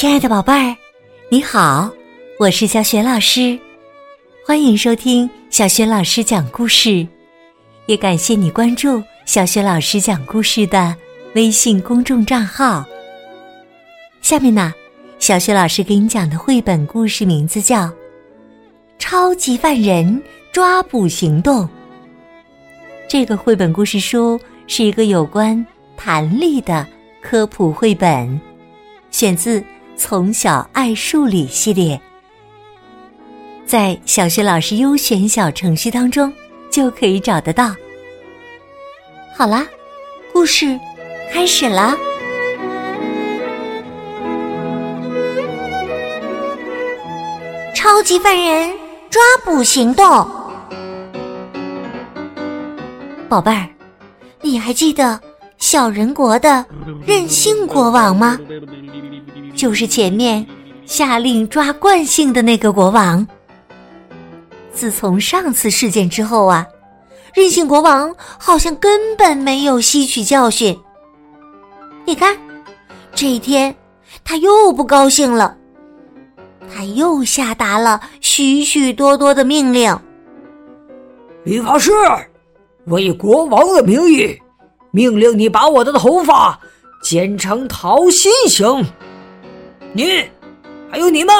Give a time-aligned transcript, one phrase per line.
[0.00, 0.74] 亲爱的宝贝儿，
[1.28, 1.90] 你好，
[2.38, 3.58] 我是小雪老师，
[4.46, 7.06] 欢迎收听小雪老师讲故事，
[7.84, 10.96] 也感谢你关注小雪老师讲故事的
[11.34, 12.82] 微信公众账号。
[14.22, 14.72] 下面呢，
[15.18, 17.84] 小雪老师给你讲的绘本故事名字叫
[18.98, 21.64] 《超级犯人抓捕行动》。
[23.06, 25.62] 这个绘本故事书是一个有关
[25.94, 26.86] 弹力的
[27.20, 28.40] 科普绘本，
[29.10, 29.60] 选自
[30.00, 32.00] 《从小爱数理》系列，
[33.66, 36.32] 在小学老师优选小程序当中
[36.70, 37.74] 就可以找得到。
[39.36, 39.66] 好啦，
[40.32, 40.80] 故事
[41.30, 41.94] 开始啦！
[47.74, 48.72] 超级犯人
[49.10, 50.06] 抓捕行动。
[53.28, 53.68] 宝贝儿，
[54.40, 55.20] 你还记得
[55.58, 56.64] 小人国的
[57.06, 58.38] 任性国王吗？
[59.60, 60.46] 就是前面
[60.86, 63.26] 下令抓惯性的那个国王。
[64.72, 66.66] 自从上次事件之后啊，
[67.34, 70.74] 任性国王好像根本没有吸取教训。
[72.06, 72.34] 你看，
[73.14, 73.76] 这一天
[74.24, 75.54] 他又不高兴了，
[76.74, 79.94] 他又下达了许许多多的命令。
[81.44, 81.92] 理发师。
[82.86, 84.40] 我以国王的名义，
[84.90, 86.58] 命令你把我的头发
[87.02, 88.86] 剪成桃心形。
[89.92, 90.28] 你，
[90.90, 91.34] 还有你们，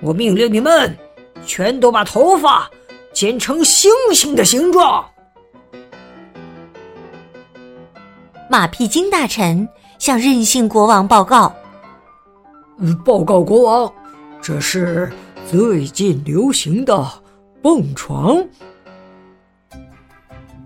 [0.00, 0.96] 我命令你们，
[1.44, 2.70] 全都把头发
[3.12, 5.04] 剪成星星的形状。
[8.48, 11.54] 马屁精大臣向任性国王报告
[13.04, 13.92] ：“报告国王，
[14.40, 15.12] 这是
[15.50, 17.06] 最近流行的
[17.60, 18.42] 蹦床。”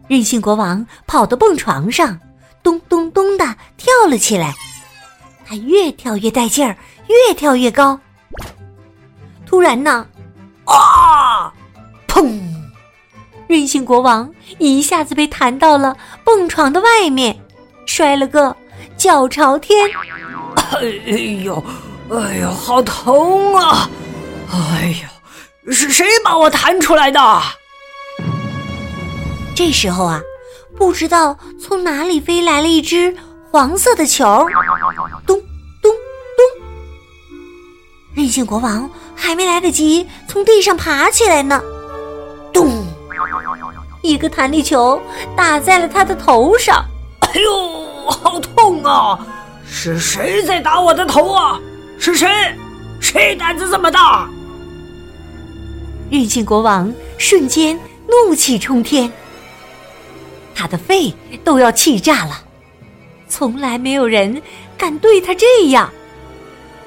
[0.06, 2.18] 任性国王跑到蹦床上，
[2.62, 3.44] 咚咚咚的
[3.76, 4.54] 跳了起来。
[5.48, 7.98] 他越跳越带劲儿，越跳越高。
[9.46, 10.06] 突然呢，
[10.66, 11.50] 啊！
[12.06, 12.38] 砰！
[13.46, 17.34] 任性国王一下子被弹到了蹦床的外面，
[17.86, 18.54] 摔了个
[18.98, 19.88] 脚朝天。
[20.54, 20.82] 哎
[21.42, 21.64] 呦，
[22.10, 23.88] 哎呦，好疼啊！
[24.52, 24.94] 哎
[25.64, 27.42] 呦，是谁把我弹出来的？
[29.54, 30.20] 这时候啊，
[30.76, 33.16] 不知道从哪里飞来了一只
[33.50, 34.46] 黄色的球，
[38.18, 41.62] 任性国王还没来得及从地上爬起来呢，
[42.52, 42.84] 咚！
[44.02, 45.00] 一个弹力球
[45.36, 46.84] 打在了他的头上，
[47.20, 49.24] 哎呦，好痛啊！
[49.64, 51.60] 是谁在打我的头啊？
[51.96, 52.28] 是谁？
[52.98, 54.28] 谁胆子这么大？
[56.10, 59.12] 任性国王瞬间怒气冲天。
[60.56, 61.14] 他的肺
[61.44, 62.42] 都要气炸了，
[63.28, 64.42] 从来没有人
[64.76, 65.88] 敢对他这样。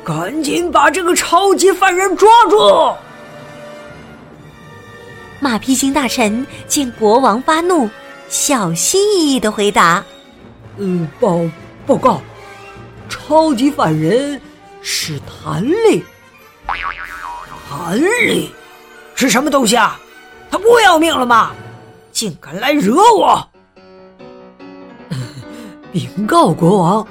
[0.04, 2.96] 赶紧把这个超级犯人抓住！
[5.40, 7.90] 马屁精大臣见国王发怒，
[8.30, 10.04] 小心翼翼的回答
[10.78, 11.40] ：“嗯，报
[11.86, 12.22] 报告，
[13.10, 14.40] 超级犯人
[14.82, 16.04] 是弹力。
[17.70, 18.52] 弹力
[19.16, 20.00] 是什么东西啊？
[20.50, 21.52] 他不要命了吗？
[22.12, 23.48] 竟敢来惹我！”
[25.94, 27.08] 禀告国王，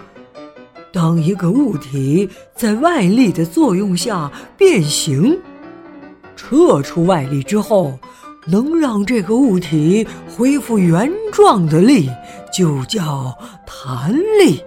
[0.93, 5.39] 当一个物体在外力的作用下变形，
[6.37, 7.99] 撤出外力之后，
[8.47, 10.07] 能让这个物体
[10.37, 12.11] 恢复原状的力，
[12.53, 13.33] 就叫
[13.67, 14.61] 弹力。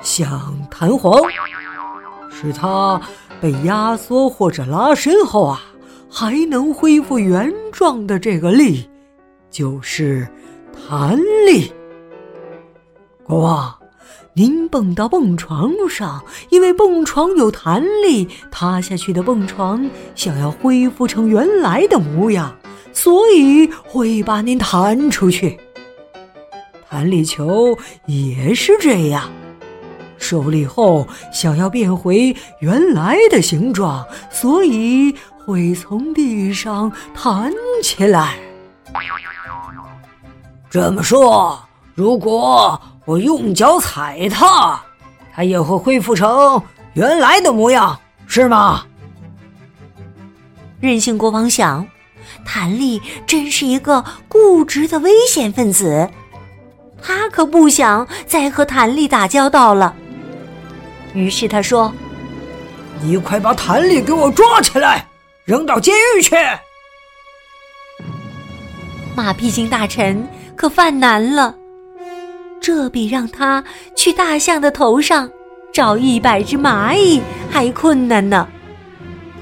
[0.00, 1.20] 像弹簧，
[2.30, 3.00] 使它
[3.40, 5.60] 被压缩或者拉伸后啊，
[6.08, 8.88] 还能恢复原状的这个力，
[9.50, 10.26] 就是
[10.88, 11.72] 弹力。
[13.24, 13.74] 国王，
[14.38, 22.54] 您蹦到蹦床上，因为蹦床有弹力，塌下去的蹦床想要恢复成原来的模样，
[22.92, 25.58] 所以会把您弹出去。
[26.86, 27.74] 弹力球
[28.04, 29.24] 也是这样，
[30.18, 35.14] 受力后想要变回原来的形状，所以
[35.46, 37.50] 会从地上弹
[37.82, 38.36] 起来。
[40.68, 41.58] 这么说，
[41.94, 42.78] 如果……
[43.06, 44.78] 我用脚踩它，
[45.34, 46.62] 它也会恢复成
[46.92, 48.84] 原来的模样，是吗？
[50.80, 51.86] 任性国王想，
[52.44, 56.10] 弹力真是一个固执的危险分子，
[57.00, 59.94] 他可不想再和弹力打交道了。
[61.14, 61.92] 于是他说
[63.00, 65.06] ：“你快把弹力给我抓起来，
[65.44, 66.34] 扔到监狱去。”
[69.16, 71.54] 马屁精大臣可犯难了。
[72.66, 73.62] 这比让他
[73.94, 75.30] 去大象的头上
[75.72, 78.48] 找一百只蚂蚁还困难呢。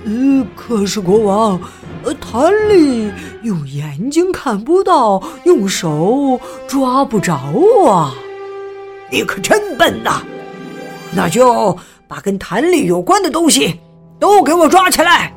[0.04, 1.58] 呃，可是国王，
[2.02, 3.10] 呃，弹力
[3.42, 6.38] 用眼睛看不到，用手
[6.68, 7.34] 抓不着
[7.88, 8.12] 啊！
[9.10, 10.20] 你可真笨呐！
[11.10, 11.74] 那就
[12.06, 13.80] 把跟弹力有关的东西
[14.20, 15.34] 都给我抓起来。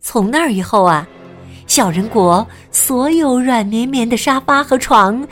[0.00, 1.06] 从那以后啊，
[1.76, 5.28] 小人国所有软绵绵的沙发和床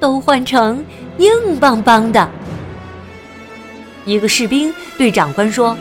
[0.00, 0.84] 都换成
[1.18, 1.30] 硬
[1.60, 2.28] 邦邦的。
[4.04, 5.76] 一个士兵对长官说。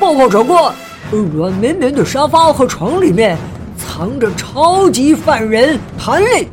[0.00, 0.74] 报告长官，
[1.12, 3.38] 软绵绵的沙发和床里面
[3.76, 6.48] 藏着超级犯人弹力，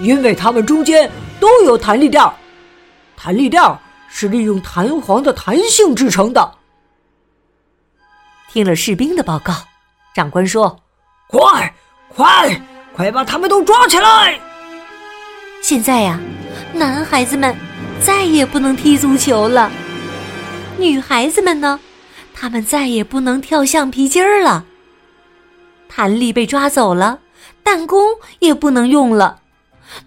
[0.00, 1.10] 因为它们中间
[1.40, 2.24] 都有弹力垫
[3.16, 3.60] 弹力垫
[4.08, 6.48] 是利用弹簧的弹性制成的。
[8.52, 9.52] 听了士兵的报告，
[10.14, 10.78] 长官说
[11.26, 11.74] ：“快，
[12.08, 12.60] 快，
[12.94, 14.38] 快把他们都抓起来！
[15.62, 16.20] 现在呀，
[16.72, 17.54] 男孩子们
[18.00, 19.70] 再也不能踢足球了，
[20.78, 21.80] 女孩子们呢？”
[22.38, 24.66] 他们再也不能跳橡皮筋儿了。
[25.88, 27.18] 弹力被抓走了，
[27.64, 27.98] 弹弓
[28.40, 29.38] 也不能用了；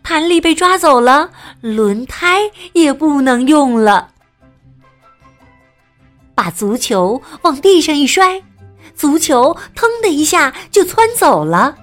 [0.04, 1.32] 弹力被抓走了，
[1.62, 2.42] 轮胎
[2.74, 4.12] 也不能用了。
[6.36, 8.44] 把足球往地上一摔，
[9.00, 11.74] 足球腾的一下就窜走了。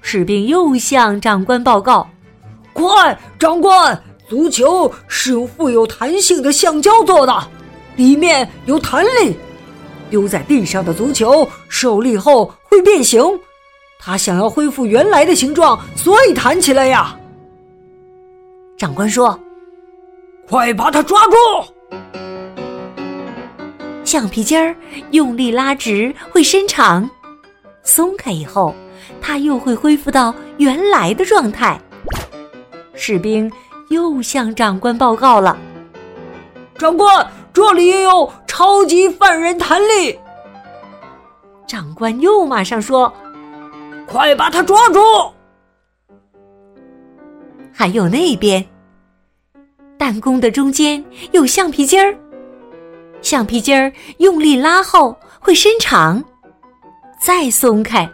[0.00, 2.08] 士兵又向长官报告
[2.72, 7.48] ：“快，长官，足球是由富有弹性的橡胶做的。”
[7.96, 9.36] 里面有弹力，
[10.08, 13.22] 丢在地上的足球受力后会变形。
[13.98, 17.14] 它想要恢复原来的形状，所以弹起来呀。
[18.78, 19.38] 长官说
[20.48, 21.72] ：“快把它抓住！”
[24.08, 24.74] 橡皮筋儿
[25.10, 27.06] 用力拉直会伸长，
[27.82, 28.74] 松开以后，
[29.20, 31.78] 它又会恢复到原来的状态。
[32.94, 33.52] 士兵
[33.90, 35.58] 又向长官报告了
[36.78, 40.18] ：“长官。”这里也有超级犯人弹力。
[41.66, 43.12] 长官又马上说
[44.08, 45.00] ：“快把他抓住！”
[47.74, 48.64] 还有那边，
[49.98, 52.16] 弹弓的中间有橡皮筋儿，
[53.22, 56.22] 橡皮筋儿用力拉后会伸长，
[57.20, 58.08] 再松开，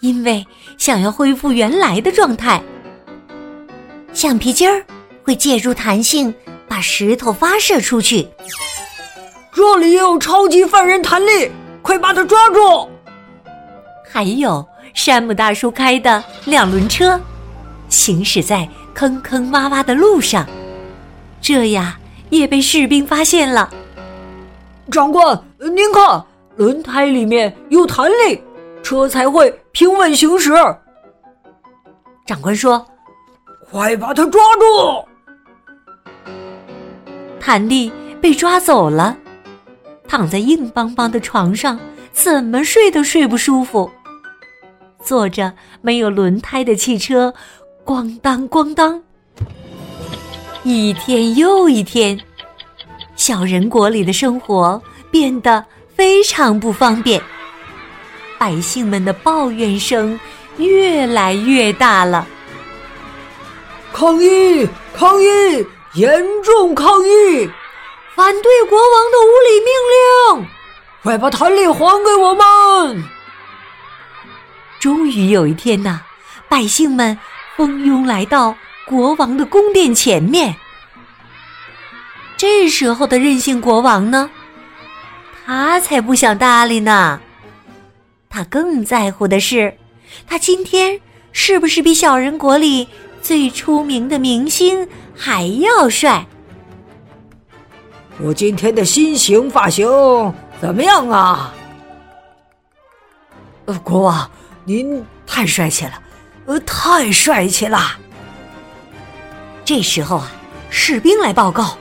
[0.00, 0.46] 因为
[0.78, 2.62] 想要恢复原来的状态。
[4.12, 4.84] 橡皮筋儿
[5.22, 6.34] 会借助弹性。
[6.70, 8.28] 把石头发射出去。
[9.52, 11.50] 这里也有超级犯人弹力，
[11.82, 12.88] 快把他抓住！
[14.08, 14.64] 还有
[14.94, 17.20] 山姆大叔开的两轮车，
[17.88, 20.46] 行驶在坑坑洼洼的路上，
[21.40, 21.98] 这呀
[22.28, 23.68] 也被士兵发现了。
[24.90, 26.24] 长官，您看，
[26.56, 28.42] 轮胎里面有弹力，
[28.82, 30.52] 车才会平稳行驶。
[32.26, 32.84] 长官说
[33.70, 35.04] ：“快把他抓住！”
[37.38, 39.16] 弹力被抓走了，
[40.08, 41.78] 躺在硬邦邦的床上，
[42.12, 43.90] 怎么睡都睡不舒服。
[45.02, 47.32] 坐着没有轮胎的汽车，
[47.84, 49.02] 咣当咣当。
[50.62, 52.20] 一天又一天，
[53.20, 55.62] 小人国里的生活变得
[55.94, 57.20] 非常不方便，
[58.38, 60.18] 百姓们的抱怨声
[60.56, 62.26] 越来越大了。
[63.92, 64.66] 抗议！
[64.94, 65.26] 抗议！
[65.92, 67.46] 严重抗议！
[68.16, 70.48] 反对国王的无理命令！
[71.02, 73.04] 快把弹力还给我们！
[74.80, 76.00] 终于有一天呐，
[76.48, 77.18] 百姓们
[77.54, 80.56] 蜂拥来到国王的宫殿前面。
[82.40, 84.30] 这时候的任性国王呢，
[85.44, 87.20] 他才不想搭理呢。
[88.30, 89.76] 他更在乎的是，
[90.26, 90.98] 他今天
[91.32, 92.88] 是不是比小人国里
[93.20, 94.88] 最出名的明星？
[95.14, 96.26] 还要帅！
[98.18, 99.86] 我今天的新型发型
[100.62, 101.52] 怎么样啊？
[103.66, 104.30] 呃，国王，
[104.64, 106.02] 您太帅气了，
[106.46, 107.98] 呃，太帅气了。
[109.62, 110.32] 这时候啊，
[110.70, 111.76] 士兵来报告，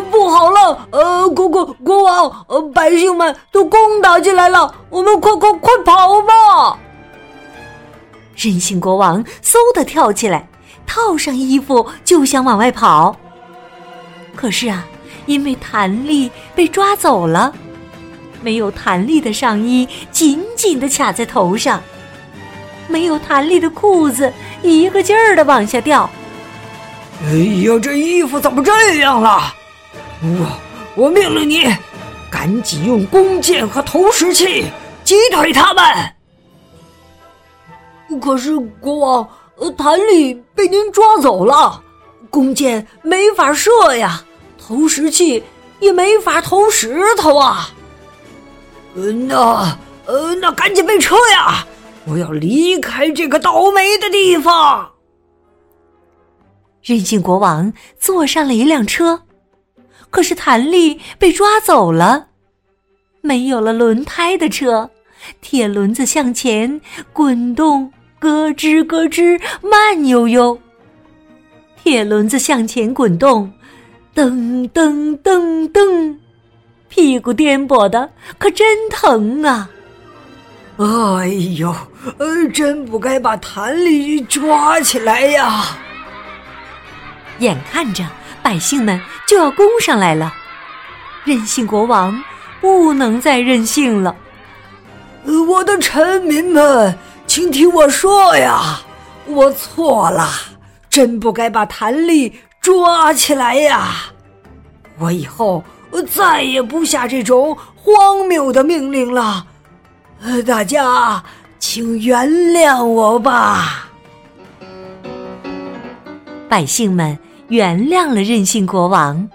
[0.00, 0.88] 不好了！
[0.90, 6.78] 呃，国国国王，呃，百姓们都攻打进来了，我们快快快跑吧！
[8.36, 10.48] 任性国王嗖的跳起来。
[10.84, 13.16] 套上衣服就想往外跑，
[14.36, 14.84] 可是啊，
[15.24, 17.50] 因为弹力被抓走了，
[18.42, 21.80] 没有弹力的上衣紧紧的卡在头上，
[22.88, 24.30] 没有弹力的裤子
[24.60, 26.10] 一个劲儿的往下掉。
[27.22, 27.28] 哎
[27.64, 29.54] 呀，这衣服怎么这样了？
[30.22, 30.58] 我
[30.96, 31.64] 我命令你，
[32.30, 34.64] 赶紧用弓箭和投石器
[35.04, 35.84] 击退他们。
[38.20, 39.28] 可是国王。
[39.76, 41.80] 弹力被您抓走了，
[42.30, 44.24] 弓箭没法射呀，
[44.58, 45.44] 投石器
[45.78, 47.70] 也没法投石头啊。
[48.96, 51.64] 呃，那呃，那赶紧备车呀！
[52.06, 54.90] 我要离开这个倒霉的地方。
[56.82, 59.22] 任性国王坐上了一辆车，
[60.12, 62.26] 可是弹力被抓走了，
[63.22, 64.90] 没有了轮胎的车，
[65.40, 66.80] 铁轮子向前
[67.14, 67.90] 滚动，
[68.20, 70.56] 咯吱咯吱，慢悠悠。
[71.82, 73.50] 铁轮子向前滚动，
[74.14, 76.16] 噔噔噔噔，
[76.88, 79.70] 屁股颠簸的可真疼啊！
[80.76, 81.26] 哎
[81.58, 81.74] 呦，
[82.18, 85.78] 呃，真不该把弹力抓起来呀！
[87.38, 88.04] 眼看着
[88.42, 90.32] 百姓们就要攻上来了，
[91.24, 92.22] 任性国王
[92.60, 94.14] 不能再任性了。
[95.48, 98.80] 我的臣民们，请听我说呀，
[99.26, 100.28] 我错了，
[100.90, 103.94] 真不该把谭力抓起来呀！
[104.98, 105.62] 我以后
[106.10, 109.46] 再也不下这种荒谬的命令了。
[110.44, 111.22] 大家，
[111.60, 113.88] 请原谅我吧。
[116.48, 117.16] 百姓们。
[117.52, 119.28] 原谅了任性国王，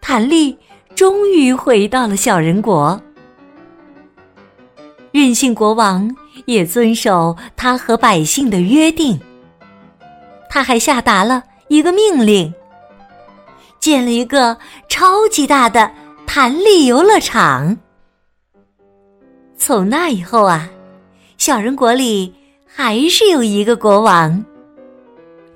[0.00, 0.56] 弹力
[0.94, 3.00] 终于回到了小人国。
[5.10, 6.08] 任性国王
[6.44, 9.18] 也遵守他和百姓的约定，
[10.48, 12.54] 他还下达了一个命令，
[13.80, 14.56] 建了一个
[14.88, 15.90] 超级大的
[16.28, 17.76] 弹力游乐场。
[19.56, 20.70] 从那以后啊，
[21.36, 22.32] 小人国里
[22.64, 24.44] 还是有一个国王。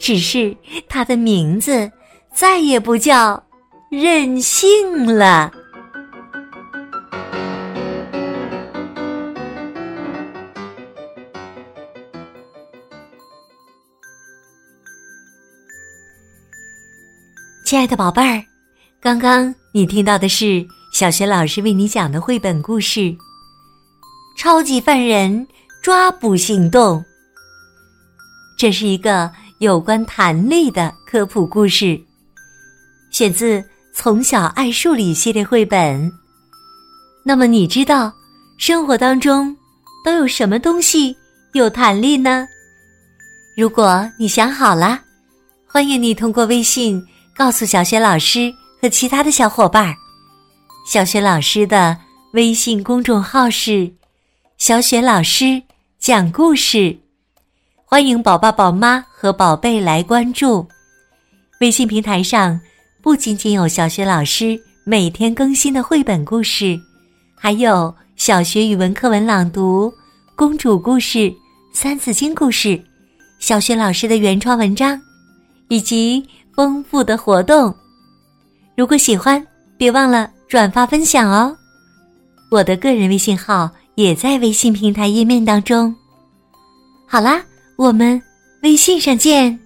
[0.04, 0.54] 只是
[0.86, 1.90] 他的名字
[2.34, 3.42] 再也不叫
[3.90, 5.50] 任性了。
[17.64, 18.44] 亲爱的宝贝儿，
[19.00, 23.00] 刚刚你听到的是小学老师为你讲的绘本故事
[24.36, 25.48] 《超级犯人
[25.82, 26.98] 抓捕行动》。
[28.58, 29.32] 这是一个。
[29.64, 31.98] 有关弹力的科普故事，
[33.10, 33.60] 选自
[33.94, 36.12] 《从小爱数理》系列绘本。
[37.24, 38.12] 那么，你知道
[38.58, 39.56] 生活当中
[40.04, 41.16] 都有什么东西
[41.54, 42.46] 有弹力呢？
[43.56, 45.00] 如果你想好了，
[45.66, 47.02] 欢迎你通过微信
[47.34, 48.52] 告诉小雪老师
[48.82, 49.94] 和其他的小伙伴儿。
[50.86, 51.96] 小雪老师的
[52.34, 53.90] 微信公众号是
[54.58, 55.62] “小雪老师
[55.98, 56.94] 讲故事”。
[57.94, 60.66] 欢迎宝爸宝妈和宝贝来关注
[61.60, 62.60] 微信平台上，
[63.00, 66.76] 不仅仅有小学老师每天更新的绘本故事，
[67.36, 69.94] 还有小学语文课文朗读、
[70.34, 71.32] 公主故事、
[71.72, 72.82] 三字经故事、
[73.38, 75.00] 小学老师的原创文章，
[75.68, 76.20] 以及
[76.52, 77.72] 丰富的活动。
[78.76, 79.40] 如果喜欢，
[79.78, 81.56] 别忘了转发分享哦。
[82.50, 85.94] 我的个人微信号也在微信平台页面当中。
[87.06, 87.40] 好啦。
[87.76, 88.22] 我们
[88.62, 89.63] 微信上见。